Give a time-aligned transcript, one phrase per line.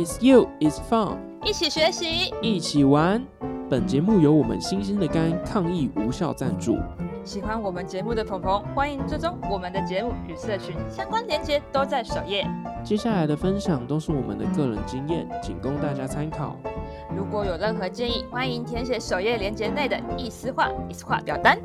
[0.00, 3.22] It's you, it's fun，一起学习，一起玩。
[3.68, 6.78] 本节目由我们新兴的肝抗疫无效赞助。
[7.22, 12.48] 喜欢我们节目的朋朋，欢迎追踪我们的节目与社群相关链接都在首页。
[12.82, 16.56] 接下来的分享都是我们的个人经验，仅供大家参考。
[17.14, 21.58] 如果有任何建议，欢迎填写首页链接内的意思化、意思化表单。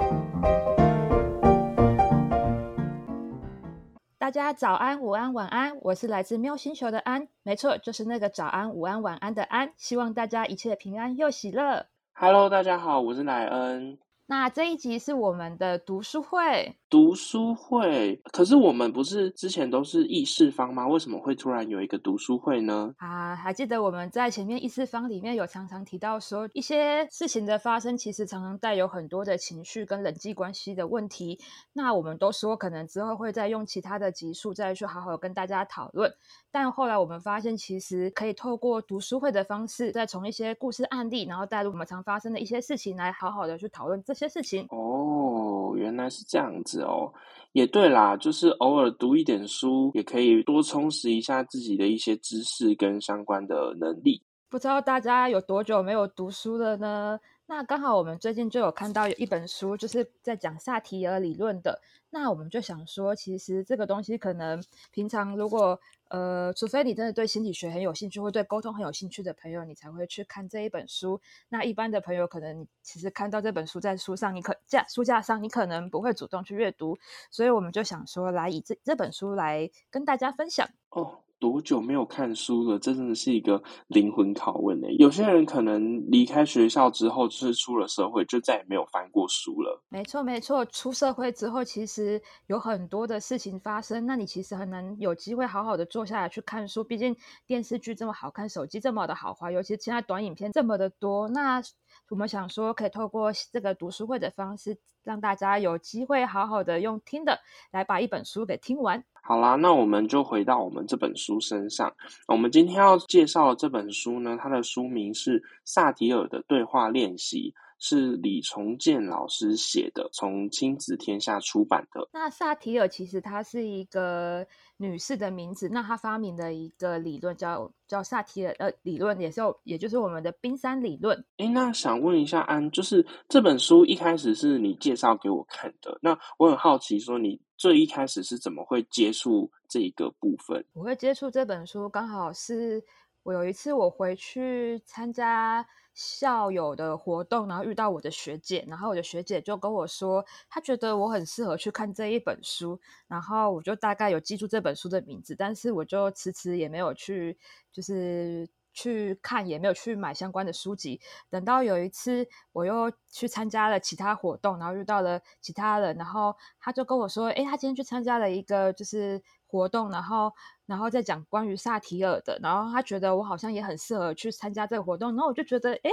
[4.25, 9.71] 大家早安、午安、晚安，我是来自喵星球的安，没错，就是那个早安、午安、晚安的安。
[9.77, 11.85] 希望大家一切平安又喜乐。
[12.13, 13.99] Hello，大家好，我是乃恩。
[14.25, 20.87] 那这一集是我们的读书会，读书会，可是我们不是之前都是议事方吗？
[20.87, 22.93] 为什么会突然有一个读书会呢？
[22.97, 31.39] 啊，还记得我们在前面议事方里面有常常提到说，一些事情的发生其实常常带有很多的情绪跟人际关系的问题。
[31.73, 36.13] 那我们都说可能之后会再用其他的集数再去好好跟大家讨论。
[36.51, 44.65] 但后来我们发现，其实可以透过读书会的方式，再从一些故事案例，然后带入我们常发生的一些事情，来好好的去讨论这些事情。
[44.69, 45.34] 哦，
[45.75, 47.13] 原来是这样子哦。
[47.53, 54.21] 也对啦，就是偶尔读一点书，也可以多充实一下自己的一些知识跟相关的能力。
[54.49, 57.17] 不知道大家有多久没有读书了呢？
[57.47, 61.79] 那刚好我们最近就有看到有一本书，就是在讲萨提尔理论的。
[62.09, 71.21] 那我们就想说，其实这个东西可能平常如果呃，除非你真的对心理学很有兴趣，或对沟通很有兴趣的朋友，你才会去看这一本书。
[71.49, 76.97] 那一般的朋友，可能你其实看到这本书在书上，你可架书架上，你可能不会主动去阅读。
[77.29, 80.67] 所以我们就想说，来以这这本书来跟大家分享。
[80.89, 82.79] 哦，多久没有看书了？
[82.79, 84.87] 这真的是一个灵魂拷问呢。
[84.97, 89.79] 有些人可能离开学校之后，就是出了社会，就再也没有翻过书了。
[89.89, 90.65] 没错，没错。
[90.65, 96.83] 出社会之后，其实有很多的事情发生，那你其实很难有机会好好的坐下来去看书。
[96.83, 101.29] 毕竟电视剧这么好看，手机这么的好滑，尤其现在短影片这么的多。
[101.29, 101.61] 那
[102.09, 107.39] 我们想说，可以透过这个读书会的方式，让大家有机会好好的用听的
[107.71, 109.03] 来把一本书给听完。
[109.27, 111.91] 好啦，那我们就回到我们这本书身上。
[112.27, 122.07] 我们今天要介绍的这本书呢，它的书名是《萨提尔的对话练习》，是李重建老师写的，从亲子天下出版的。
[122.13, 124.45] 那萨提尔其实她是一个
[124.77, 131.23] 女士的名字，那她发明的一个理论叫叫萨提尔呃理论，也是有也就是我们的冰山理论。
[131.37, 140.65] 诶，那想问一下安，就是这本书一开始是你介绍给我看的，那我很好奇，说你最一开始是怎么会接触这一个部分？
[140.73, 142.83] 我会接触这本书，刚好是
[143.23, 157.37] 我有一次我回去参加校友的活动，然后遇到我的学姐，然后我的学姐就跟我说，她觉得我很适合去看这一本书，然后我就大概有记住这本书的名字，但是我就迟迟也没有去，
[157.71, 158.47] 就是。
[158.77, 169.23] 去看也没有去买相关的书籍，等到有一次我又去参加了其他活动，然后遇到了其他人，然后他就跟我说：“诶，他今天去参加了一个就是
[169.55, 170.31] 活动，然后
[170.65, 175.89] 然后再讲关于萨提尔的，然后他觉得我好像也很适合去参加这个活动，然后我就觉得诶，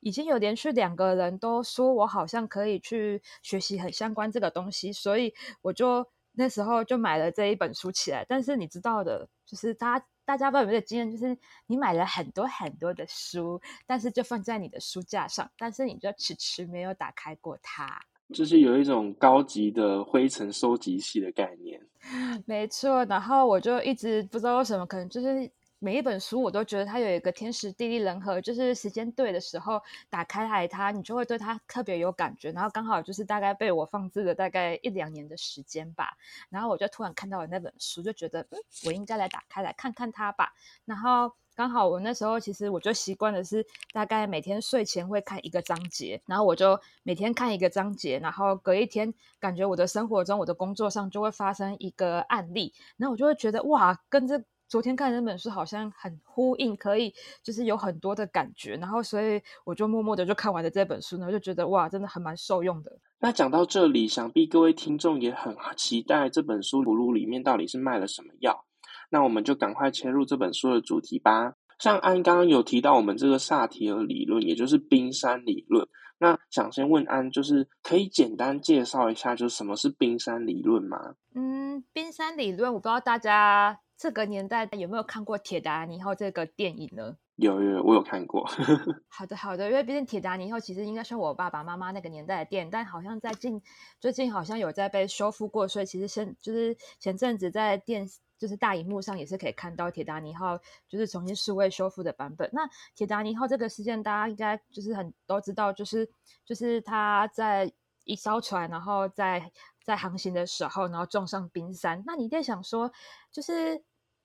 [0.00, 8.24] 已经有连续两个人都说我好像可以去学习很相关这个东西，所以我就那时候就买了这一本书起来。
[8.28, 10.06] 但是你知道的，就是大家。
[10.24, 11.36] 大家不知道有没有经验，就是
[11.66, 18.00] 你买了很多很多的书，但是就放在你的书架上，但是你就迟迟没有打开过它，
[18.32, 21.80] 就是有一种高级的灰尘收集器的概念。
[22.46, 25.50] 没错，然后我就一直不知道为什么，可能就是。
[25.82, 32.52] 每一本书我都觉得它有一个天时地利人和，就是时间对的时候打开来它，你就会对它特别有感觉。
[32.52, 36.16] 然后刚好就是大概被我放置了大概一两年的时间吧，
[36.50, 40.52] 然后我就突然看到了那本书，就觉得嗯，我应该来打开来看看它吧。
[40.84, 54.40] 然后刚好我那时候其实我就习惯的是大概每天睡前会看一个章节，然后我就每天看一个章节，然后隔一天感觉我的生活中、我的工作上就会发生一个案例，然后我就会觉得哇，跟这。
[54.72, 62.90] 昨天看的那本书好像很呼应，可以就是有很多的感觉，然后所以我就默默的就看完了这本书，然后就觉得哇，真的还蛮受用的。
[63.18, 68.64] 那讲到这里，想必各位听众也很期待这本书葫芦里面到底是卖了什么药。
[69.10, 71.52] 那我们就赶快切入这本书的主题吧。
[71.78, 75.86] 像安刚刚有提到我们这个萨提尔理论，也就是冰山理论。
[76.16, 81.16] 那想先问安，就是可以简单介绍一下，就是什么是冰山理论吗？
[81.34, 83.78] 嗯，冰山理论，我不知道大家。
[84.02, 87.16] 这个年代有没有看过《铁达尼号》这个电影呢？
[87.36, 88.44] 有有有，我有看过。
[89.08, 93.62] 好的好的，因为毕竟铁达尼号其实应该是我爸爸妈妈那个年代的电影，但好像在近
[94.00, 98.04] 最近好像有在被修复过，所以其实现就是前阵子在电
[98.36, 100.58] 就是大荧幕上也是可以看到铁达尼号
[100.88, 102.50] 就是重新数位修复的版本。
[102.52, 106.10] 那铁达尼号这个事件，大家应该就是很都知道，就是
[106.44, 107.72] 就是他在
[108.02, 109.52] 一艘船，然后在
[109.84, 112.02] 在航行的时候，然后撞上冰山。
[112.04, 112.90] 那你在想说，
[113.30, 113.80] 就是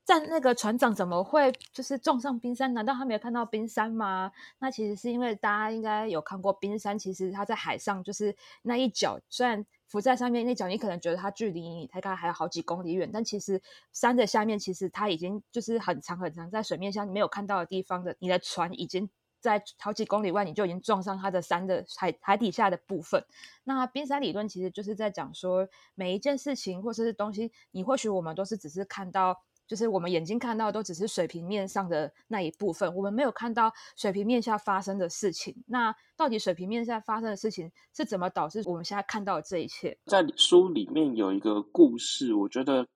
[0.09, 2.73] 但那个船长怎么会就是撞上冰山？
[2.73, 4.31] 难道他没有看到冰山吗？
[4.57, 13.61] 那其实是因为大家应该有看过冰山，其实它在海上就是那一角，虽然浮在上面那角，你可能觉得它距离你大概还有好几公里远，但其实
[13.91, 19.09] 山的下面其实它已经就是很长很长，在水面下你没有看到的地方的，你的船已经
[19.41, 23.21] 在好几公里外，你就已经撞上它的山的海海底下的部分。
[23.65, 29.43] 那冰山理论其实就是在讲说，每一件事情或者是东西，你或许我们都是只是看到。
[29.67, 35.55] 就是我们眼睛看到都只是水平面上的那一部分，我们没有看到水平面下发生的事情。
[35.67, 39.97] 那到底水平面下发生的事情是怎么导致我们现在看到的这一切？
[40.05, 42.87] 在书里面有一个故事，我觉得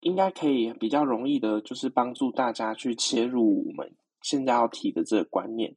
[0.00, 5.74] 应该可以比较容易的，就是帮助大家去切入我们现在要提的这个观念。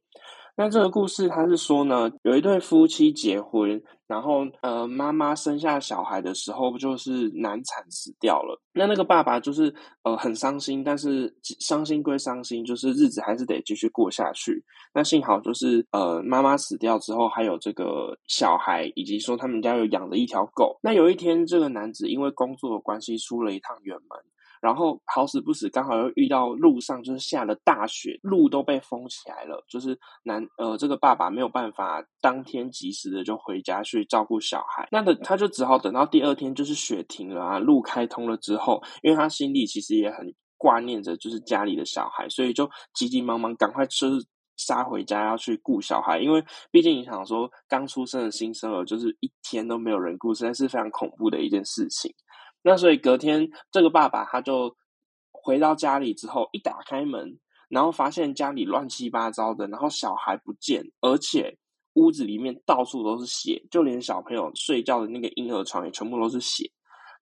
[0.60, 8.60] 那这个故事他是说呢，有一对夫妻结婚，然后呃，妈妈生下小孩的时候就是难产死掉了。
[8.74, 14.62] 那那个爸爸就是呃很伤心，但是伤心归伤心，就是日子还是得继续过下去。
[14.92, 20.78] 那幸好就是呃妈妈死掉之后，还有这个小孩，以及说他们家有养了一条狗。
[20.82, 24.20] 那有一天，这个男子因为工作的关系出了一趟远门。
[24.60, 29.64] 然后好死不死，刚好又遇到路上就是下了大雪，路都被封起来了。
[29.68, 44.26] 就是男呃，这个爸爸没有办法当天及时的就回家去照顾小孩，那的他就只好等到第二天，就是雪停了啊，路开通了之后，因为他心里其实也很挂念着就是家里的小孩，所以就急急忙忙赶快就是
[44.58, 52.14] 杀回家要去顾小孩，因为毕竟你想说刚出生的新生儿就是一天都没有人顾，实在是非常恐怖的一件事情。
[52.62, 54.76] 那所以隔天，这个爸爸他就
[55.32, 61.56] 回到家里之后，一打开门，然后发现家里乱七八糟的，然后小孩不见，而且
[61.94, 66.70] 屋子里面到处都是血，就连小朋友睡觉的那个婴儿床也全部都是血。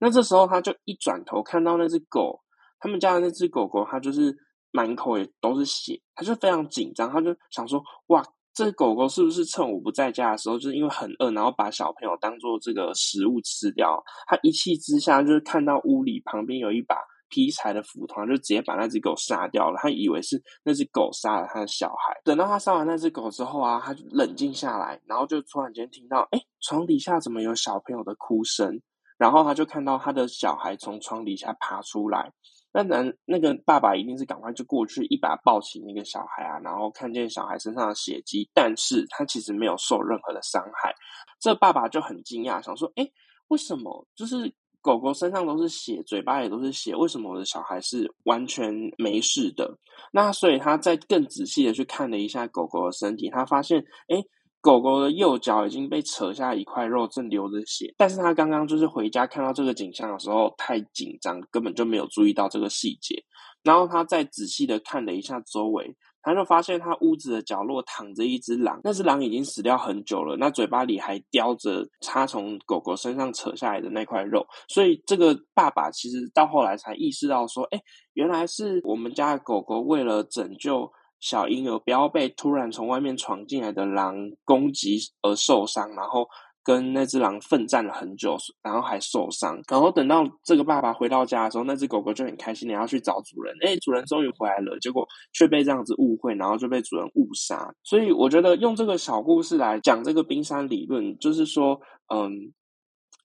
[0.00, 2.40] 那这时候他就一转头看到那只狗，
[2.81, 4.37] 他们家的那只狗狗，它就是
[4.70, 8.25] 满口也都是血，他就非常紧张，他就想说：哇！
[8.58, 14.02] 这狗狗是不是趁我不在家的时候，就是因为很饿，然后把小朋友当做这个食物吃掉？
[14.26, 16.96] 他一气之下，就是看到屋里旁边有一把
[17.28, 19.78] 劈柴的斧头，就直接把那只狗杀掉了。
[19.81, 22.20] 他以为是那只狗杀了他的小孩。
[22.25, 28.81] 等到他杀完那只狗之后啊，他就冷静下来，然后就突然间听到，哎，床底下怎么有小朋友的哭声？
[29.19, 32.32] 然后他就看到他的小孩从床底下爬出来。
[32.78, 40.94] 那男那个爸爸一定是赶快就过去一把抱起那个小孩啊，然后看见小孩身上的血迹，但是他其实没有受任何的伤害。
[41.40, 43.04] 这爸爸就很惊讶，想说：哎，
[43.48, 49.76] 为什么就是狗狗身上都是血，嘴巴也都是血，为什么我的小孩是完全没事的？
[50.12, 54.25] 那所以他在更仔细的去看了一下狗狗的身体，他发现，哎。
[54.60, 57.94] 狗狗的右脚已经被扯下一块肉，正流着血。
[57.96, 63.22] 但是他刚刚就是回家看到这个景象的时候太紧张，根本就没有注意到这个细节。
[63.62, 68.81] 然后他再仔细的看了一下周围，他就发现他屋子的角落躺着一只狼。
[68.82, 74.46] 那只狼已经死掉很久了，那嘴巴里还叼着他从狗狗身上扯下来的那块肉。
[74.69, 77.81] 所以这个爸爸其实到后来才意识到说，哎，
[78.14, 80.90] 原来是我们家的狗狗为了拯救。
[81.20, 86.26] 小婴儿不要被突然从外面闯进来的狼攻击而受伤，然后
[86.62, 89.60] 跟那只狼奋战了很久，然后还受伤。
[89.68, 93.54] 然后等到这个爸爸回到家的时候，那只狗狗就很开心的要去找主人。
[93.62, 97.75] 哎，主人终于回来了，结果却被这样子误会，然后就被主人误杀。
[97.82, 101.80] 所以我觉得用这个小故事来讲这个冰山理论，就是说，
[102.14, 102.52] 嗯，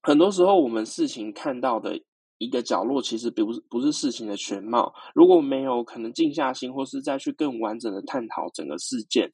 [0.02, 2.00] 很多时候我们事情看到的。
[2.44, 4.94] 一个角落其实不是不是事情的全貌。
[5.16, 9.32] 如果没有可能静下心，或是再去更完整的探讨整个事件，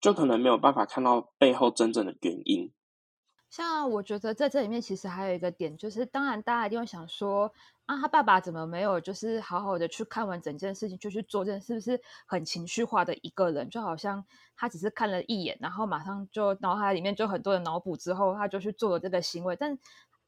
[0.00, 2.72] 就可能没有办法看到背后真正的原因。
[3.48, 7.52] 像我觉得在这里面，其实还有一个点，就是当然大家一定会想说，
[7.86, 13.68] 啊，他爸爸怎么没有就是好好的去看完整件事情就去做这件，是不是很情绪化的一个人？
[13.68, 14.24] 就好像
[14.56, 19.78] 他只是看了一眼，然后马上就脑海里面就很多的脑补之后，他就去做了这个行为，但。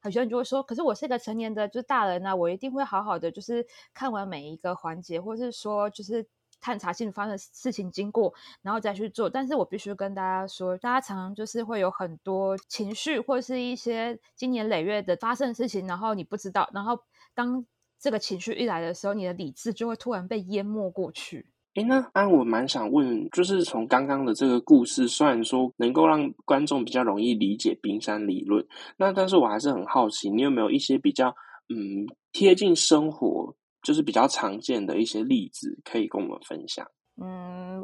[0.03, 6.27] 很多人就会说，可是我是一个成年的，就是大人呢，我一定会好好的，就是看完每一个环节，或是说，就是
[6.61, 9.31] 探查性发生事情经过，然后再去做。
[9.31, 16.99] 但是我必须跟大家说，大家常常就是会有很多情绪，或是一些经年累月的发生的事情，然后你不知道，然后
[17.33, 17.65] 当
[18.01, 21.52] 这个情绪一来的时候，你的理智就会突然被淹没过去。
[21.75, 28.63] 诶，那安，我蛮想问，就是从刚刚的这个故事，虽然说能够让观众比较容易理解冰山理论，
[28.99, 31.35] 那但是我还是很好奇，你有没有一些比较
[31.71, 36.87] 嗯贴近生活，就是比较常见的一些例子，可以跟我们分享？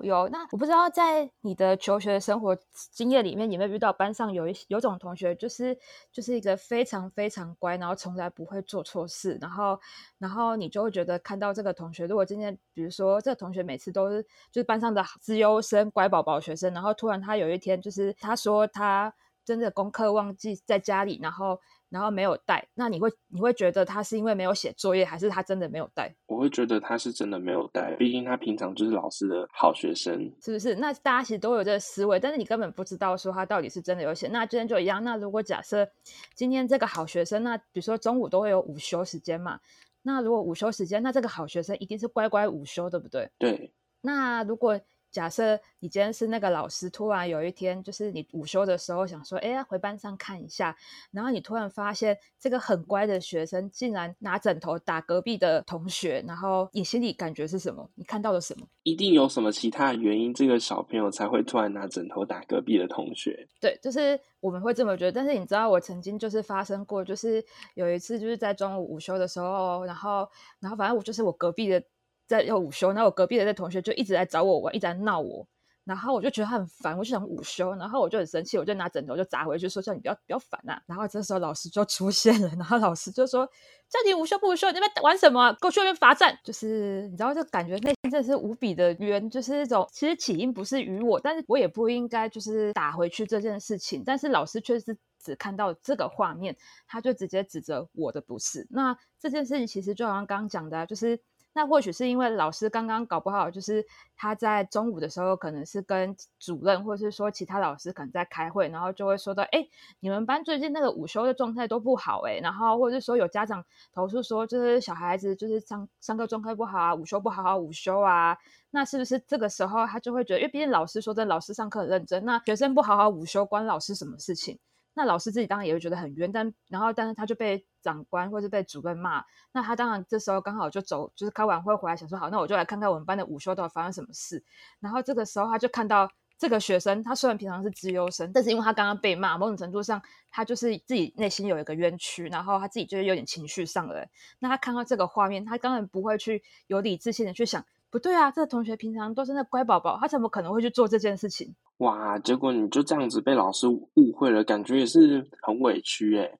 [0.02, 0.28] 有。
[0.28, 2.56] 那我不知道在你的求学生活
[2.92, 5.78] 经验里面，有没有遇到班上有一有种同学，就是
[6.12, 9.78] 就是一个非常非常乖，然后从来不会做错事，然后
[10.18, 19.12] 然后你就会觉得看到这个同学，如果今天比如说这个同学每次都是就是班上的资优生、乖宝宝学生，然后突然他有一天就是他说他
[19.44, 21.60] 真的功课忘记在家里，然后。
[21.90, 26.14] 然后没有带，那你会你会觉得他是因为没有写作业，还是他真的没有带？
[26.26, 30.74] 我会觉得他是真的没有带，毕竟他平常就是老师的好学生，是不是？
[30.74, 34.28] 那大家其实都有这个思维，但是你根本不知道说他到底是真的有写。
[34.28, 35.88] 那今天就一样，那如果假设
[36.34, 39.58] 今天这个好学生，那比如说中午都会有午休时间嘛，
[40.02, 43.30] 那如果午休时间，那这个好学生一定是乖乖午休，对不对？
[43.38, 43.72] 对。
[44.00, 44.78] 那如果
[45.10, 50.76] 假设你今天是那个老师，突然有一天，就是你午休的时候想说，哎呀，回班上看一下，
[51.10, 57.88] 然后你突然发现这个很乖的学生竟然拿枕头打隔壁的同学，然后你心里感觉是什么？
[57.94, 58.66] 你看到了什么？
[58.82, 63.48] 一定有什么其他的原因，这个小朋友才会突然拿枕头打隔壁的同学。
[63.60, 65.12] 对，就是我们会这么觉得。
[65.12, 70.28] 但是你知道，我曾经就是发生过，就是有一次就是在中午午休的时候，然后，
[70.60, 71.82] 然后反正我就是我隔壁的。
[72.28, 75.44] 在要午休，然后我隔壁的那同学就一直在找我玩，一直在闹我，
[75.84, 80.78] 然后我就觉得他很烦，我就想午休，然后我就很生气，我就拿枕头就砸回去，说叫你不要不要烦呐。
[80.86, 83.46] 然后这时候老师就出现了，然后老师就说
[83.88, 85.50] 叫你午休不午休，你在玩什么？
[85.54, 86.38] 给我去那边罚站。
[86.44, 96.54] 就是你知道，就感觉内心真是无比的冤，就是那种其实起因不是于我，但是我也不应该就是打回去这件事情，但是老师却是只看到这个画面，
[96.86, 98.66] 他就直接指责我的不是。
[98.68, 101.18] 那这件事情其实就好像刚刚讲的，就是。
[101.54, 103.84] 那或许是因为老师刚刚搞不好，就是
[104.16, 109.66] 他在中午的时候可能是跟主任，或者是说其他老师可能在开会，然后就会说到，哎，
[109.98, 118.38] 你们班最近那个午休的状态都不好，哎，然后或者是说有家长投诉说，就是小孩子就是上上课状态不好啊，午休不好好午休啊，
[118.70, 124.58] 那是不是这个时候他就会觉得，因为毕竟老师说的老师上课很认真，那学生不好好午休关老师什么事情？
[124.98, 134.42] 那老师自己当然也会觉得很冤，但然后但是他就被长官或是被主任骂，那他当然这时候刚好就走，就是开完会回来想说好，那我就来看看我们班的午休到底发生什么事。
[134.80, 140.02] 然后这个时候他就看到这个学生，他虽然平常是资优生，但是因为他刚刚被骂，某种程度上
[140.32, 144.10] 他就是自己内心有一个冤屈，然后他自己就是有点情绪上来。
[144.40, 151.54] 那他看到这个画面，他当然不会去有理智性的去想，不对啊，这个同学平常都是那乖宝宝，他怎么可能会去做这件事情？
[151.78, 152.18] 哇！
[152.18, 156.38] 结果你就这样子被老师误会了，感觉也是很委屈诶。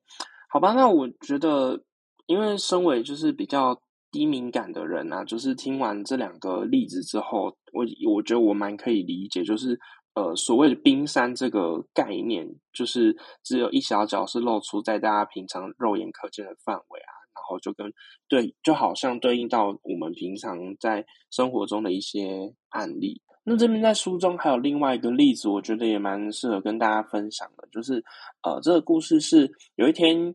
[0.51, 1.83] 好吧，那我觉得，
[2.27, 3.81] 因为身为就是比较
[4.11, 9.79] 低敏感的人啊，就是听完这两个例子之后，我我觉得我蛮可以理解，就是
[10.15, 17.93] 呃，所谓的冰山这个概念，就是只有一小角是露出在大家平常肉眼可见的范围啊，然后就跟
[18.27, 23.23] 对，就好像对应到我们平常在生活中的一些案例。
[23.49, 28.05] 那这边在书中还有另外一个例子，我觉得也蛮适合跟大家分享的，就是
[28.43, 30.35] 呃，这个故事是有一天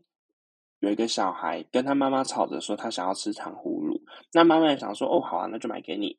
[0.80, 4.02] 有一个小孩跟他妈妈吵着说他想要吃糖葫芦，
[4.32, 6.18] 那妈妈也想说哦好啊，那就买给你。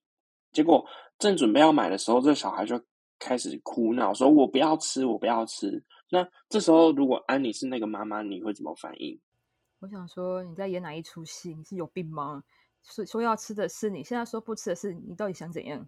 [0.54, 0.86] 结果
[1.20, 2.82] 正准备要买的时候，这小孩就
[3.20, 5.84] 开始哭闹，说我不要吃，我不要吃。
[6.10, 9.20] 那这时候如果安妮是那个妈妈，你会怎么反应？
[9.80, 11.54] 我想说你在演哪一出戏？
[11.54, 12.42] 你是有病吗？
[12.84, 15.86] 说说要吃的是你，现在说不吃的是你，到底想怎样？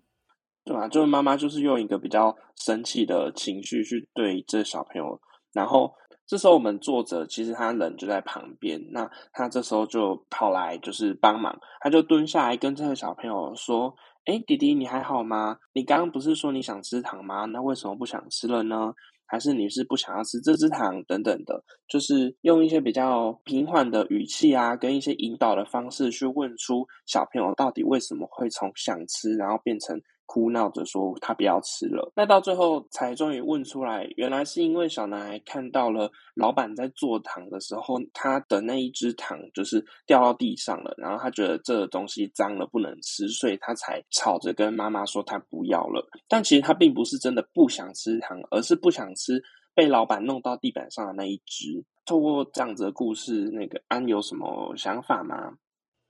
[0.67, 0.85] 对吧？
[0.89, 5.17] 就是妈妈就是用一个比较生气的情绪去对这小朋友，
[5.53, 5.93] 然后
[6.25, 13.95] 这时候我们作者其实他人就在旁边，那他这时候就跑来就是帮忙，他就蹲下来跟这个小朋友说
[14.27, 15.57] ：“哎，弟弟你还好吗？
[15.71, 17.45] 你刚刚不是说你想吃糖吗？
[17.45, 18.93] 那为什么不想吃了呢？
[19.25, 21.63] 还是你是不想要吃这支糖等等的？
[21.87, 29.97] 就是用一些比较平缓的语气啊，跟一些引导的方式去问出小朋友到底为什么会从想吃，然后变成。”
[30.27, 46.05] 哭闹着说他不要吃了，那到最后才终于问出来，原来是因为小男孩看到了老板在做糖的时候，他的那一只糖就是掉到地上了，然后他觉得这个东西脏了不能吃，所以他才吵着跟妈妈说他不要了。
[46.27, 49.41] 但其实他并不是真的不想吃糖，而是不想吃
[49.73, 51.83] 被老板弄到地板上的那一只。
[52.05, 55.53] 透过这样子的故事，那个安有什么想法吗？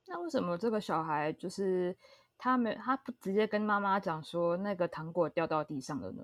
[0.08, 1.96] 那为什么这个小孩就是？
[2.38, 6.24] 他没，他不直接跟妈妈讲说那个糖果掉到地上了呢？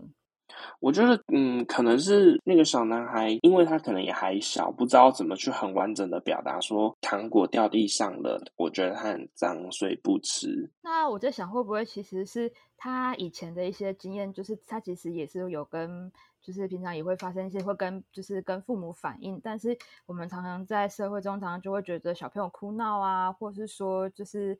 [0.79, 10.69] 我觉得，嗯，可能是那个小男孩，因为他可能也还小，不知道怎么去很完整的表达说糖果掉地上了，我觉得他很脏，所以不吃。
[10.83, 24.59] 那我在想，会不会其实是他以前的一些经验，就是他其实也是有跟，就是平常也会发生一些会跟，就是跟父母反映，但是我们常常在社会中，常常就会觉得小朋友哭闹啊，或是说就是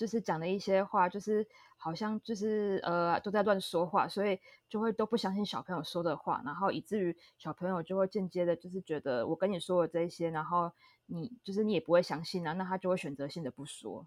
[0.00, 10.72] 就是讲的一些话，就是好像就是呃都在乱说话，所以就会都不相信小朋友说的话，然后以至于小朋友就会间接的，就是觉得我跟你说的这些，然后
[11.04, 14.06] 你就是你也不会相信啊，那他就会选择性的不说。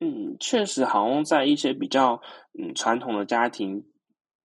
[0.00, 2.20] 嗯，确实，好像在一些比较
[2.58, 3.86] 嗯传统的家庭，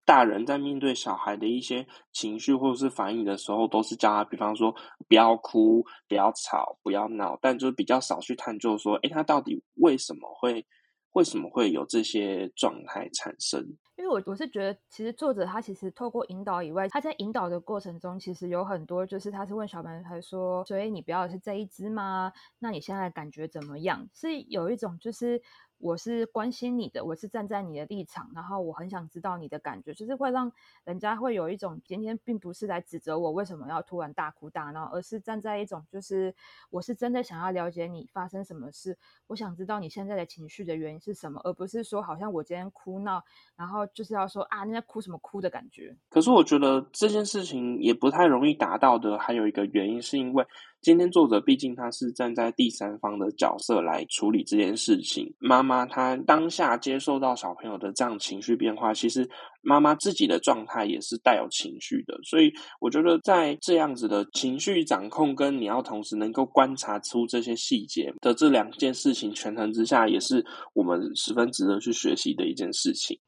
[0.04, 4.74] 大人在面对小孩的一些情绪或者是反应的时候，都是叫他，比方说
[5.08, 10.66] 不要哭、不要吵、不要闹，但就是比较少去探究说，哎，他到底为什么会
[11.12, 13.64] 为什么会有这些状态产生？
[13.96, 22.32] 因为我我是觉得，其实作者他其实透过引导以外，他在引导的过程中，其实有很多就是他是问小男孩说：“所以你不要是这一只吗？
[22.58, 25.40] 那你现在感觉怎么样？”是有一种就是。
[25.84, 30.50] 我是关心你的，我是站在你的立场，然后我很想知道你的感觉，就是会让
[30.84, 36.34] 人家会有一种今天并不是来指责我为什么要突然大哭大闹，而是站在一种就是
[36.70, 43.22] 我是真的想要了解你发生什么事，我想知道你现在的情绪的原因是什么，而不是说好像我今天哭闹，
[43.54, 45.94] 然后就是要说啊，你在哭什么哭的感觉。
[46.08, 50.46] 可是我觉得这件事情也不太容易达到的，还有一个原因是因为。
[50.84, 55.34] 今天作者毕竟他是站在第三方的角色来处理这件事情。
[55.38, 59.26] 妈妈她当下接受到小朋友的这样情绪变化，其实
[59.62, 62.20] 妈妈自己的状态也是带有情绪的。
[62.22, 73.18] 所以我觉得在这样子的情绪掌控跟你要同时能够观察出这些细节的这两件事情权衡之下，也是我们十分值得去学习的一件事情。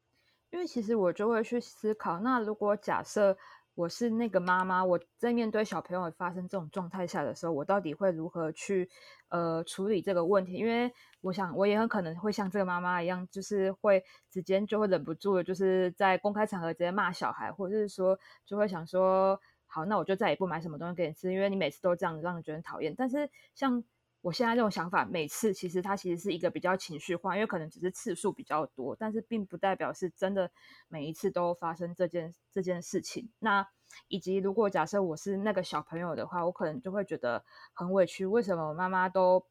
[0.51, 3.35] 因为其实我就会去思考，那如果假设。
[3.77, 8.89] 我是那个妈妈，我在面对小朋友发生这种状态下的时候，我到底会如何去
[9.29, 10.53] 呃处理这个问题？
[10.53, 10.91] 因为
[11.21, 18.17] 我想，我也很可能会像这个妈妈一样，就是会直接就会忍不住的，就是在公开场合直接骂小孩，或者是说
[18.47, 22.95] 就会想说，好，那我就再也不买什么东西给你吃，因为你每次都这样，让人觉得讨厌。
[22.97, 23.83] 但是像
[24.21, 30.49] 我现在这种想法，每次其实它其实是一个比较情绪化，因为可能只是次数比较多，但是并不代表是真的
[30.87, 33.29] 每一次都发生这件这件事情。
[33.39, 33.65] 那
[34.07, 39.45] 以及如果假设我是那个小朋友的话，我可能就会觉得很委屈，为什么我妈妈都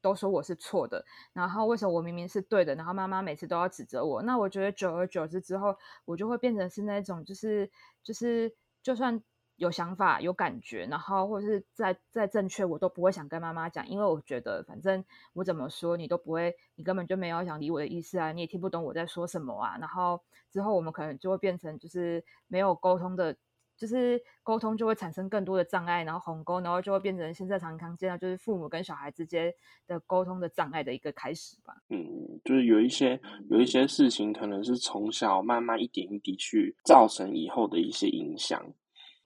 [0.00, 4.22] 都说我是错的，然后为什么我明明是对的，然后妈妈每次都要指责我？
[4.22, 7.70] 那我觉得久而久之之后，我就会变成是那种，就是
[8.02, 9.22] 就是就算。
[9.56, 19.76] 有想法、有感觉，然后或者是再再正确，我都不会想跟妈妈讲，因为我觉得反正我怎么说你都不会，你根本就没有想理我的意思啊，你也听不懂我在说什么啊。
[19.78, 20.20] 然后
[20.50, 23.36] 之后我们可能就会变成就是没有沟通的，
[23.76, 29.52] 就是沟通就会产生更多的障碍，然后鸿沟，然后就会变成现在常常见到就是父母跟小孩之间
[29.86, 31.74] 的沟通的障碍的一个开始吧。
[31.88, 38.62] 嗯，就是有一些有一些事情可能是从小慢慢一点一滴去造成以后的一些影响。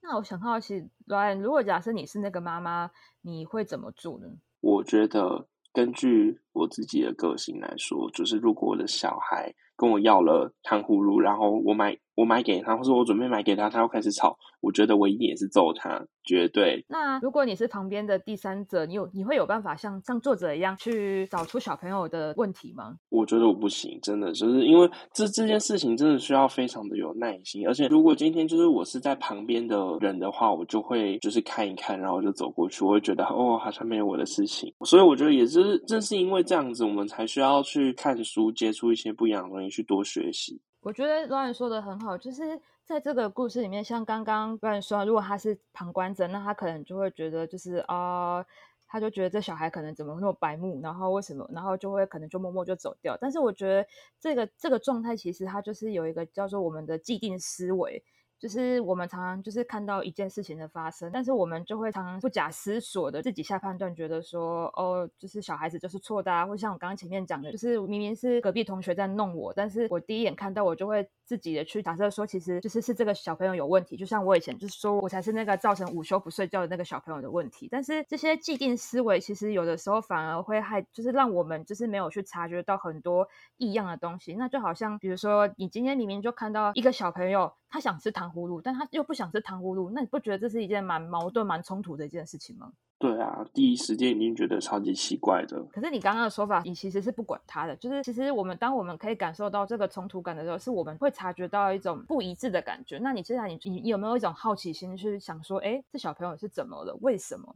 [0.01, 2.89] 那我想好奇，Ryan，如果假设你是那个妈妈，
[3.21, 4.27] 你会怎么做呢？
[4.61, 11.97] 我觉得根据我自己的个性来说，就是如果我的小孩跟我要了糖葫芦，然后我买。
[12.19, 16.85] 我买给他，或者我准备买给他，他要开始吵，我觉得我一定也是揍他，绝对。
[16.87, 22.95] 那如果你是旁边的第三者，你有你会有办法像像作者一样去找出小朋友的问题吗？
[23.09, 34.71] 我觉得我不行，真的，就是因为这这件事情真的需要非常的有耐心，而且如果今天就是我是在旁边的人的话，我就会就是看一看，然后就走过去，我会觉得哦，好像没有我的事情。
[34.85, 40.61] 所以我觉得也是正是因为这样子，我们才需要去看书，接触一些不一样的东西，去多学习。
[40.81, 42.43] 我觉得 Ryan 说的很好，就是
[42.89, 48.43] 在这个故事里面，像刚刚不然说，如果他是旁观者，那他可能就会觉得，就是啊，
[48.87, 53.15] 他就觉得这小孩可能怎么那么白目，然后为什么，然后就会可能就默默就走掉。
[53.21, 53.87] 但是我觉得
[54.19, 58.03] 这个这个状态，其实它就是有一个叫做我们的既定思维。
[58.39, 77.67] 就是我们常常就是看到一件事情的发生，但是我们就会常常不假思索的自己下判断，觉得说哦，就是小孩子就是错的啊，或像我刚刚前面讲的，就是明明是隔壁同学在弄我，但是我第一眼看到我就会自己的去假设说，其实就是是这个小朋友有问题，就像我以前就是说我才是那个造成午休不睡觉的那个小朋友的问题。
[77.69, 84.33] 但是这些既定思维其实有的时候反而会害，就是让我们就是没有去察觉到很多异样的东西。
[84.35, 87.51] 那就好像比如说你今天明明就看到一个小朋友。
[87.69, 92.71] 他想吃糖葫芦，但他又不想吃糖葫芦，那你不觉得这是一件蛮矛盾、蛮冲突的一件事情吗？
[92.97, 95.63] 对啊，第一时间已经觉得超级奇怪的。
[95.71, 102.97] 可是你刚刚的说法，你其实是不管他的，就是其实我们当我们可以感受到这个冲突感的时候，是我们会察觉到一种不一致的感觉。
[102.97, 106.93] 那你接下来你你有没有一种好奇心，去想说，哎，这小朋友是怎么了？
[107.01, 107.55] 为什么？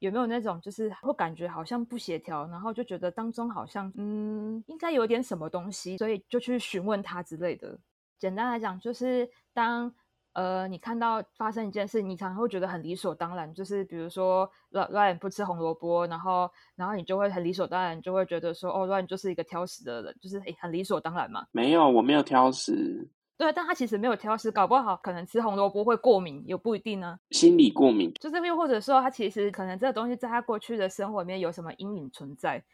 [0.00, 7.78] 有没有那种就是会感觉好像不协调，然后就觉得当中好像嗯应该有点什么东西，所以就去询问他之类的。
[8.18, 9.94] 简单来讲，就是当
[10.34, 21.46] 呃你看到发生一件事，你常常会觉得很理所当然，就是比如说乱乱不吃红萝卜，然后然后你就会很理所当然就会觉得说哦乱就是一个挑食的人，就是很理所当然嘛。
[21.52, 23.08] 没有，我没有挑食。
[23.36, 27.18] 对，但他其实没有挑食，搞不好可能吃红萝卜会过敏，也不一定呢。
[27.30, 32.64] 心理过敏，就是又或者说他其实可能这个东西在他过去的生活里面有什么阴影存在。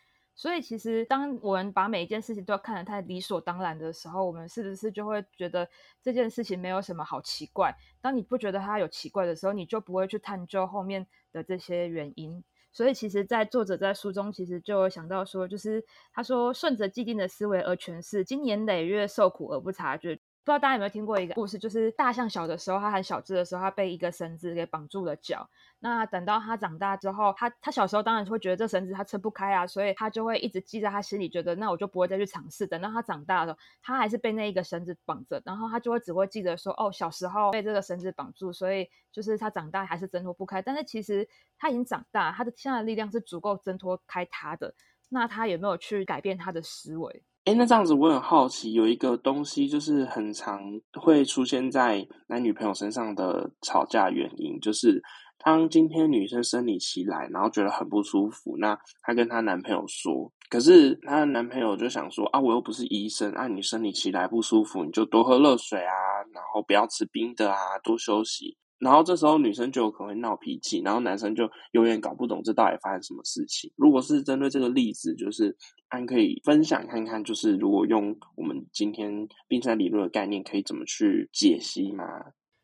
[0.40, 5.68] 所以其实当我们把每一件事情都要看得太理所当然的时候，我们是不是就会觉得
[6.02, 7.76] 这件事情没有什么好奇怪？
[8.00, 12.42] 当你不觉得它有奇怪的时候，你就不会去探究后面的这些原因。
[12.72, 20.18] 所以其实，在作者在书中其实就想到说，就是他说顺着既定的思维而诠释，经年累月受苦而不察觉。
[20.50, 25.48] 不知道大家有没有听过一个故事，就是大象小的时候，它很小只的时候，它被一个绳子给绑住了脚。
[25.78, 32.66] 那等到它长大之后，它它小时候当然会觉得这绳子它撑不开啊，所以它就会一直记在它心里，觉得那我就不会再去尝试。
[32.66, 40.60] 等到它长大了，它还是被那一个绳子绑着，然后它就会只会记得说，哦，小时候被这个绳子绑住，所以就是它长大还是挣脱不开。
[40.60, 41.28] 但是其实
[41.60, 44.74] 它已经长大，它的现在的力量是足够挣脱开它的。
[45.08, 47.22] 那它有没有去改变它的思维？
[47.46, 50.60] 哎，那这样子我很好奇，有一个东西就是很常
[50.92, 55.02] 会出现在男女朋友身上的吵架原因，就是
[55.38, 65.94] 当今天女生生理期来，然后觉得很不舒服，那她跟她男朋友说，可是她的男朋友就想说啊，我又不是医生，啊，你生理期来不舒服，你就多喝热水啊，
[66.34, 68.58] 然后不要吃冰的啊，多休息。
[68.80, 73.70] 然后这时候女生就有可能会闹脾气，然后男生就永远搞不懂这到底发生什么事情。
[73.76, 75.56] 如果是针对这个例子，就是
[75.88, 82.04] 安可以分享看看，就是如果用我们今天冰山理论的概念，可以怎么去解析吗？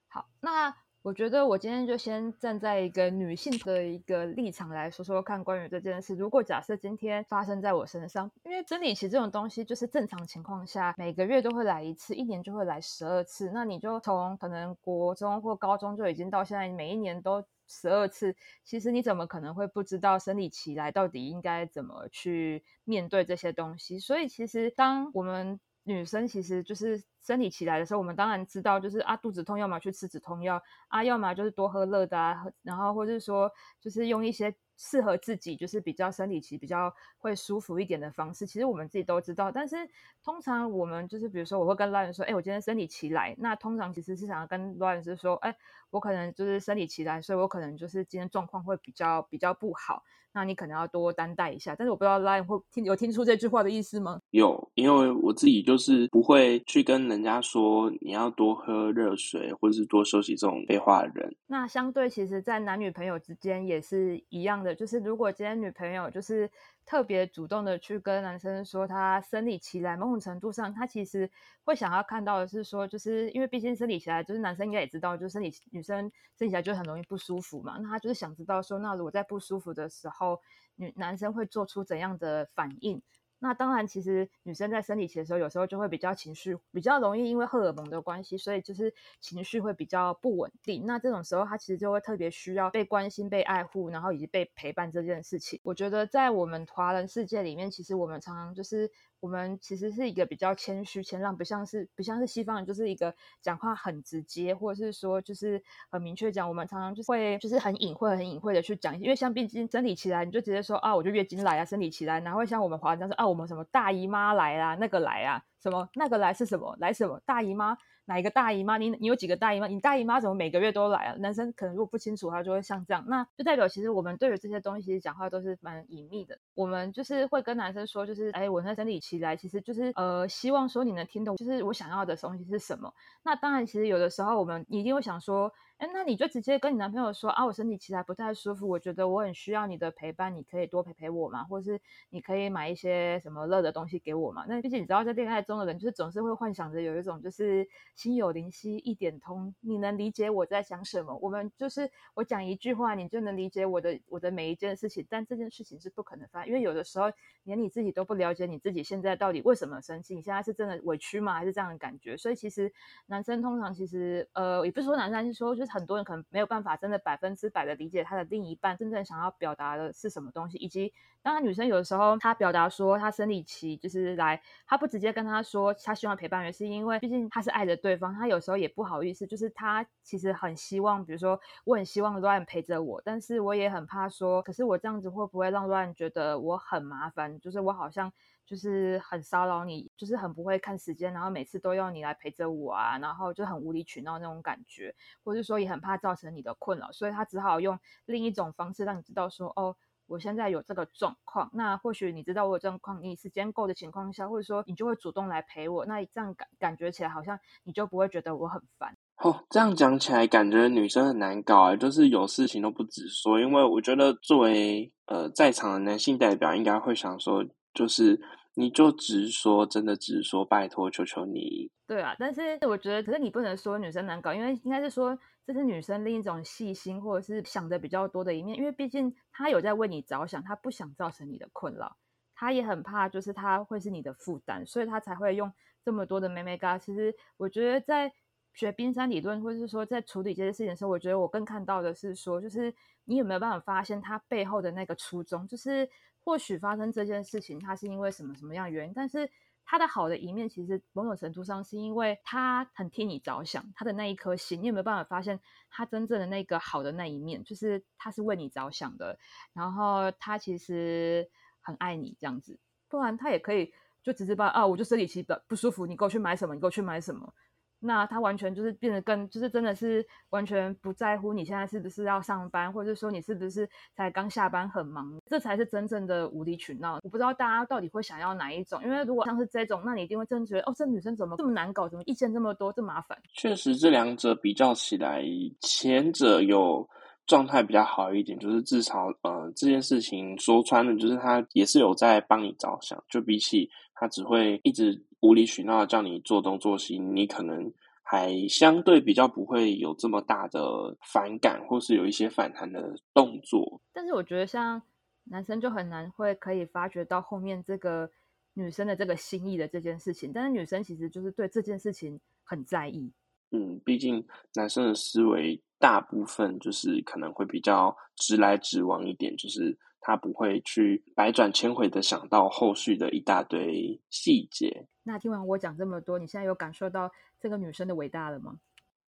[0.08, 0.85] 好，那。
[1.06, 6.16] 我觉得我今天就先站在一个女性的一个立场来说说看关于这件事。
[6.16, 13.52] 如果假设今天发生在我身上，因为生理期这种东西就是正常情况下每个月都会来一次，一年就会来十二次。
[13.54, 24.00] 那你就从可能国中或高中就已经到现在每一年都十二次，其实你怎么可能会不知道生理期来到底应该怎么去面对这些东西？
[24.00, 38.44] 所以其实当我们女生其实就是生理期来的时候，我们当然知道，就是啊肚子痛，要么去吃止痛药啊，要么就是多喝热的啊，然后或者说就是用一些适合自己，就是比较生理期比较会舒服一点的方式。
[38.44, 39.76] 其实我们自己都知道，但是
[40.24, 45.56] 通常我们就是比如说，我会跟老人说，哎，我今天生理期来，那通常其实是想要跟老人是说，哎，
[45.90, 50.02] 我可能就是生理期来，所以我可能就是今天状况会比较比较不好。
[50.36, 54.20] 那你可能要多担待一下，但是我不知道 LINE 会听有听出这句话的意思吗？
[54.32, 61.34] 有，因为我自己就是不会去跟人家说你要多喝热水或者是多休息这种废话的人。
[61.46, 66.50] 那相对其实，在男女朋友之间也是一样的，就是如果今天女朋友就是。
[66.86, 71.28] 特别主动的去跟男生说他生理期来，某种程度上，他其实
[71.64, 77.76] 会想要看到的是说，就是因为毕竟生理期来，就是男生应该也知道，就是生理女生生理期来就很容易不舒服嘛。
[77.82, 80.40] 那他就是想知道说，那如果在不舒服的时候，
[80.76, 83.02] 女男生会做出怎样的反应？
[83.38, 90.86] 那当然，其实女生在生理期的时候，有时候就会比较情绪比较容易，因为荷尔蒙的关系，所以就是情绪会比较不稳定。
[90.86, 95.60] 那这种时候，她其实就会特别需要被关心、被爱护，然后以及被陪伴这件事情。
[95.62, 98.90] 我觉得在我们华人世界里面，其实我们常常就是。
[99.20, 106.48] 我们其实是一个比较谦虚、谦让，不像是不像是西方人，就是一个讲话很直接，或者是说就是很明确讲。
[106.48, 117.76] 我们常常就会就是很隐晦、很隐晦的去讲，因为像毕竟生理期来，你就直接说啊，我就月经来啊，生理期来，哪会像我们华人这样说啊，我们什么大姨妈来啦，那个来啊，什么那个来是什么来什么大姨妈。
[118.06, 118.78] 哪一个大姨妈？
[118.78, 119.66] 你你有几个大姨妈？
[119.66, 121.16] 你大姨妈怎么每个月都来啊？
[121.18, 126.38] 男生可能如果不清楚，他就会像这样，那就代表其实我们对于这些东西讲话都是蛮隐秘的。
[126.54, 132.92] 我们就是会跟男生说，就是哎，我在生理期来，其实就是呃，希望说你能听懂，就是我想要的东西是什么。
[133.22, 135.52] 那当然，其实有的时候我们一定会想说。
[135.78, 144.46] 哎，那你就直接跟你男朋友说啊，我身体其实不太舒服，我觉得我很需要你的陪伴，你可以多陪陪我嘛，或是你可以买一些什么热的东西给我嘛。
[144.48, 151.16] 那毕竟你知道，在恋爱中的人，就是总是会幻想着有一种就是心有灵犀一点通，你能理解我在想什么？
[151.16, 155.04] 我们就是我讲一句话，你就能理解我的我的每一件事情。
[155.08, 157.06] 但这件事情是不可能发，因为有的时候
[157.44, 161.34] 连你自己都不了解你自己现在到底为什么生气，你现在是真的委屈吗？
[161.34, 162.16] 还是这样的感觉？
[162.16, 162.70] 所以其实
[163.06, 170.92] 男生通常其实呃，也不是说男生，是说就是很多人可能没有办法真的百分之百的理解他的另一半真正想要表达的是什么东西，以及。
[171.22, 187.38] 当然，女生有的时候她表达说她生理期就是来，她不直接跟他说她希望陪伴，也是因为毕竟她是爱着对方，他有时候也不好意思，就是他其实很希望，比如说我很希望乱陪着我，但是我也很怕说，可是我这样子会不会让乱觉得我很麻烦？
[187.38, 188.12] 就是我好像
[188.44, 199.76] 就是很骚扰你，就是很不会看时间，然后每次都要你来陪着我啊，然后就很无理取闹那种感觉，或者说也很怕造成你的困扰，所以他只好用另一种方式让你知道说哦。
[200.06, 208.96] 我现在有这个状况，那或许你知道我有状况，你时间够的情况下，或者说你就会主动来陪我，那这样感感觉起来好像你就不会觉得我很烦。
[209.18, 213.40] 哦，这样讲起来感觉女生很难搞啊，就是有事情都不直说。
[213.40, 218.20] 因为我觉得作为呃在场的男性代表，应该会想说，就是
[218.56, 221.70] 你就直说，真的直说，拜托，求求你。
[221.86, 225.16] 对啊，但是我觉得，可是你不能说女生难搞，因为应该是说。
[225.46, 231.96] 这是女生另一种细心，或者是想的比较多的一面，因为毕竟她有在为你着想，她不想造成你的困扰，
[232.34, 235.52] 她也很怕就是她会是你的负担，所以她才会用
[235.84, 236.76] 这么多的妹妹嘎。
[236.76, 238.12] 其实我觉得在
[238.54, 245.88] 学冰山理论，或者是说在处理这些事情的时候，我觉得我更看到的是说，就是你有没有办法发现他背后的那个初衷，就是
[246.26, 249.30] 或许发生这件事情，他是因为什么什么样原因，但是。
[249.68, 257.42] 他的好的一面，其实某种程度上是因为他很替你着想，他的那一颗心，你有没有办法发现他真正的那个好的那一面？
[257.42, 259.18] 就是他是为你着想的，
[259.52, 261.28] 然后他其实
[261.60, 262.56] 很爱你这样子，
[262.88, 266.54] 不然他也可以就直接把啊，我就生理期不不舒服，你给我去买什么？
[266.54, 267.34] 你给我去买什么？
[267.78, 276.98] 那他完全就是变得更，就是真的是完全不在乎你现在是不是要上班，或者说你是不是才刚下班很忙，这才是真正的无理取闹。
[277.02, 283.16] 我不知道大家到底会想要哪一种，因为如果像是这种，那你一定会真的觉得哦，这女生怎么这么难搞，怎么意见这么多，这麻烦。
[283.34, 285.22] 确实，这两者比较起来，
[285.60, 286.88] 前者有
[287.26, 295.02] 状态比较好一点，就是至少呃这件事情说穿了，就是他也是有在帮你着想，就比起他只会一直。
[295.20, 303.80] 无理取闹叫你做东做西，你可能还相对比较不会有这么大的反感，或是有一些反弹的动作。
[303.92, 304.80] 但是我觉得像
[305.24, 308.08] 男生就很难会可以发觉到后面这个
[308.52, 313.10] 女生的这个心意的这件事情，但是女生其实就是对这件事情很在意。
[313.50, 319.76] 嗯，毕竟男生的思维大部分就是可能会比较直来直往一点，就是
[320.06, 324.86] 他不会去百转千回的想到后续的一大堆细节。
[325.02, 328.58] 那听完我讲这么多，你现在有感受到这个女生的伟大了吗？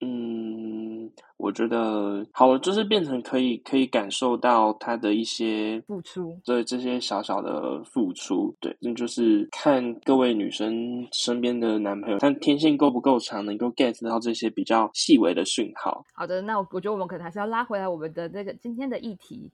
[0.01, 16.05] 嗯，我觉得好，就是变成可以可以感受到她的一些付出，对这些小小的付出，对，那就是看各位女生身边的男朋友，看天线够不够长，能够 get 到这些比较细微的讯号。
[16.15, 19.51] 好的，那我我觉得我们可能还是要拉回来我们的这个今天的议题。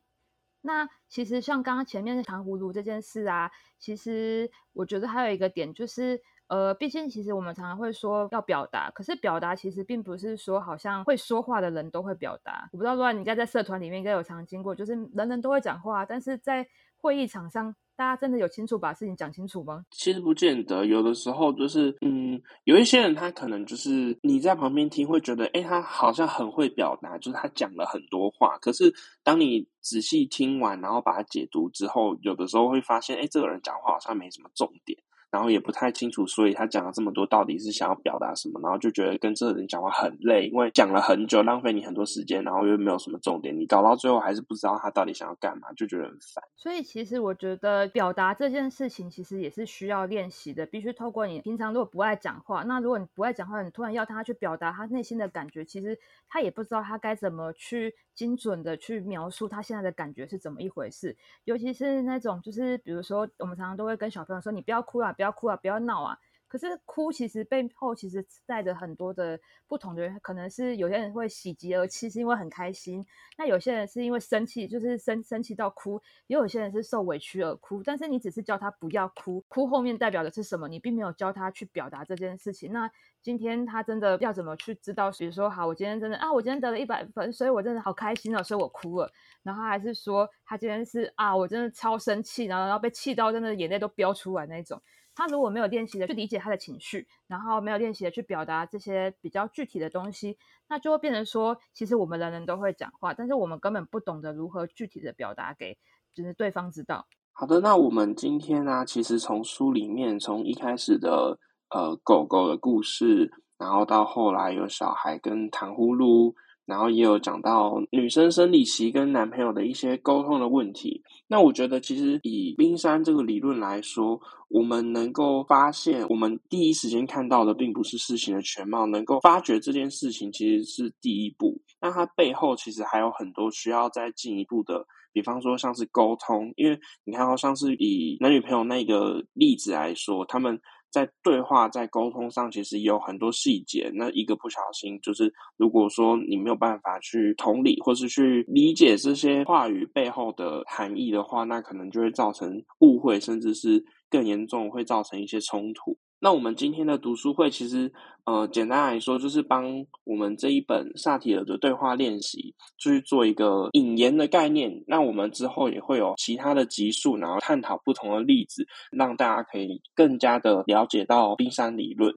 [0.65, 6.21] 那其实像刚刚前面的糖葫芦这件事啊，其实我觉得还有一个点就是。
[6.47, 12.69] 呃，毕竟其实我们常常会说要表达，可是表达其实并不是说好像会说话的人都会表达。
[12.71, 19.85] 我不知道，如果你应该在社团里面应该有常经过，就是人人都会讲话，但是在会议场上，大家真的有清楚把事情讲清楚吗？
[19.93, 28.59] 其实不见得，有的时候就是，嗯，有一些人他可能就是你在旁边听会觉得，哎，他好像很会表达，就是他讲了很多话。
[28.59, 34.99] 可是当你仔细听完，然后把它解读之后，有的时候会发现，哎，这个人讲话好像没什么重点。
[35.35, 38.61] 然后也不太清楚，所以他讲了这么多，到底是想要表达什么？
[38.63, 46.45] 然后就觉得跟这个人讲话很累，因为讲了很久，浪费你很多时间，然后又没有什么重点，你搞到最后还是不知道他到底想要干嘛，就觉得很烦。
[46.57, 61.17] 所以其实我觉得表达这件事情其实也是需要练习的，必须透过你平常如果不爱讲话，那如果你不爱讲话，你突然要他去表达他内心的感觉，其实他也不知道他该怎么去精准的去描述他现在的感觉是怎么一回事。
[61.43, 66.17] 尤其是那种就是比如说我们常常都会跟小朋友说，你不要哭啊，不要要哭啊，不要闹啊。
[66.47, 73.03] 可是哭其实背后其实带着很多的不同的人，可能是有些人会喜极而泣，是因为很开心；
[73.37, 77.83] 那有些人是因为生气，就是生生气到哭；也有些人是受委屈而哭。
[77.83, 80.69] 但是你只是教他不要哭，哭后面代表的是什么？
[80.69, 82.73] 你并没有教他去表达这件事情。
[82.73, 82.89] 那
[83.21, 85.11] 今天他真的要怎么去知道？
[85.11, 89.11] 比如说，好，我今天真的啊，我今天得了一百分，所以我真的好开心哦，所以我哭了。
[89.43, 94.81] 然后还是说他今天是啊，我真的超生气，然后然后被气到真的眼泪都飙出来那种。
[95.15, 100.37] 他如果没有练习的去理解他的情绪，然后没有练习的去表达这些比较具体的东西，
[100.69, 105.79] 那就会变成说，其实我们人人都会讲话，但是我们根本不懂得如何具体的表达给
[106.15, 107.07] 就是对方知道。
[107.33, 111.39] 好的，那我们今天呢，其实从书里面，从一开始的
[111.71, 116.35] 呃狗狗的故事，然后到后来有小孩跟糖葫芦。
[116.67, 121.03] 然后也有讲到女生生理期跟男朋友的一些沟通的问题。
[121.27, 131.61] 那我觉得，其实以冰山这个理论来说，我们能够发现，我们第一时间看到的并不是事情的全貌，能够发觉这件事情其实是第一步。
[131.81, 140.61] 那它背后其实还有很多需要再进一步的，比方说像是沟通，因为你看到像是以男女朋友那个例子来说，他们。
[140.95, 143.91] 在对话、在沟通上，其实也有很多细节。
[143.93, 155.99] 那一个不小心，就是如果说你没有办法去同理，或是去理解这些话语背后的含义的话，那可能就会造成误会，甚至是更严重，会造成一些冲突。
[156.25, 157.93] 那我们今天的读书会，其实
[158.25, 164.83] 呃，简单来说，就是帮我们这一本萨提尔的对话练习，就是做一个引言的概念。
[164.87, 172.15] 那我们之后也会有其他的集数，然后探讨不同的例子，让大家可以更加的了解到冰山理论。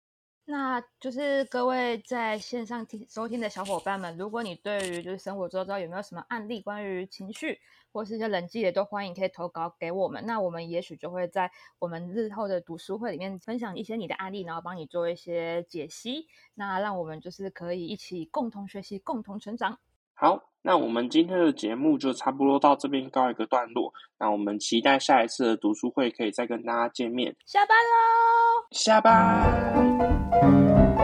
[0.50, 7.60] 那就是各位在线上听收听的小伙伴们，如果你对于就是生活周遭有没有什么案例关于情绪
[7.92, 10.26] 或是一些人际的，都欢迎可以投稿给我们。
[10.26, 16.28] 那我们也许就会在我们日后的读书会里面分享一些你的案例，然后帮你做一些解析。
[16.54, 19.78] 那让我们就是可以一起共同学习，共同成长。
[20.20, 23.94] 好，那我们今天的节目就差不多到这边告一个段落。
[24.18, 27.36] 那我们期待下一次的读书会可以再跟大家见面。
[27.46, 28.66] 下班喽！
[28.72, 30.98] 下班。